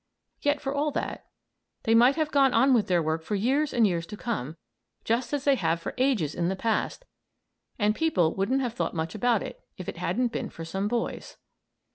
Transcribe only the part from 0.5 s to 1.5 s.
for all that,